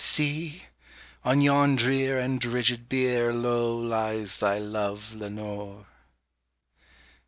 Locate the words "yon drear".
1.41-2.17